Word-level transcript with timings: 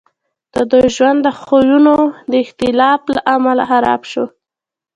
د 0.53 0.55
دوی 0.71 0.87
ژوند 0.95 1.19
د 1.23 1.27
خویونو 1.41 1.95
د 2.31 2.33
اختلاف 2.43 3.01
له 3.15 3.19
امله 3.35 3.63
خراب 3.69 4.01
شو 4.11 4.25